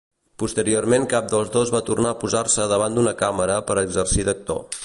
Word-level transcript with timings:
Posteriorment 0.43 1.05
cap 1.11 1.27
dels 1.33 1.51
dos 1.57 1.73
va 1.77 1.83
tornar 1.91 2.13
a 2.15 2.19
posar-se 2.25 2.69
davant 2.75 2.97
d'una 2.99 3.17
càmera 3.23 3.63
per 3.69 3.81
exercir 3.87 4.31
d'actor. 4.33 4.69